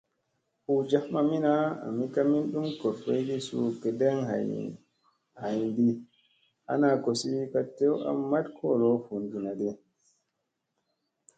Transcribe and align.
Hu 0.63 0.73
jaf 0.89 1.05
mamina, 1.15 1.53
ami 1.85 2.05
ka 2.13 2.21
min 2.29 2.43
ɗum 2.51 2.67
goorboygi 2.79 3.35
suu 3.47 3.65
gedeŋ 3.81 4.17
haydi 5.41 5.89
ana 6.71 6.89
kosi 7.03 7.31
ka 7.53 7.61
tew 7.77 7.93
a 8.09 8.11
maɗ 8.31 8.45
kolo 8.57 8.89
vunginadi. 9.05 9.69